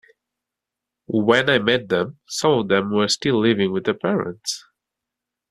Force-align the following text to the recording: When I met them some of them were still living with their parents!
When 1.09 1.47
I 1.47 1.59
met 1.59 1.87
them 1.89 2.17
some 2.25 2.51
of 2.53 2.67
them 2.69 2.89
were 2.91 3.07
still 3.07 3.39
living 3.39 3.71
with 3.71 3.83
their 3.83 3.93
parents! 3.93 4.65